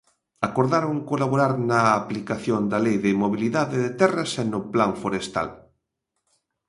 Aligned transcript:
Acordaron 0.47 0.95
colaborar 1.11 1.53
na 1.69 1.81
aplicación 2.01 2.61
da 2.71 2.79
Lei 2.85 2.97
de 3.05 3.11
mobilidade 3.23 3.75
de 3.85 3.91
terras 4.01 4.31
e 4.41 4.43
no 4.51 4.59
plan 4.73 4.91
forestal. 5.01 5.49